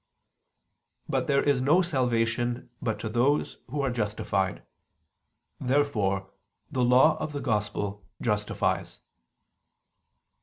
But 1.07 1.27
there 1.27 1.43
is 1.43 1.61
no 1.61 1.83
salvation 1.83 2.71
but 2.81 2.97
to 3.01 3.07
those 3.07 3.59
who 3.69 3.81
are 3.81 3.91
justified. 3.91 4.63
Therefore 5.59 6.31
the 6.71 6.83
Law 6.83 7.17
of 7.17 7.33
the 7.33 7.39
Gospel 7.39 8.03
justifies. 8.19 8.97